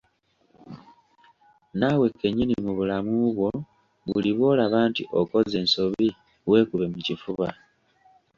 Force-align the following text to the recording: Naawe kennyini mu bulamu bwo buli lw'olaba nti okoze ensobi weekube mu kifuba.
Naawe 1.77 2.07
kennyini 2.19 2.55
mu 2.63 2.71
bulamu 2.77 3.15
bwo 3.35 3.49
buli 4.09 4.29
lw'olaba 4.37 4.79
nti 4.89 5.03
okoze 5.19 5.55
ensobi 5.63 6.07
weekube 6.49 6.85
mu 6.93 6.99
kifuba. 7.07 7.47